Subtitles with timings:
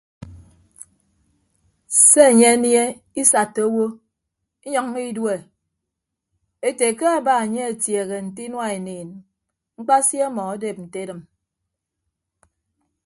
[2.07, 2.83] Se enye anie
[3.21, 3.85] isatta awo
[4.67, 5.35] inyʌññọ idue
[6.67, 9.09] ete ke aba enye atieehe nte inua eniin
[9.79, 11.21] mkpasi ọmọ adep nte edịm.